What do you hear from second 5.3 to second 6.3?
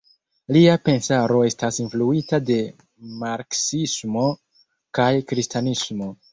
kristanismo.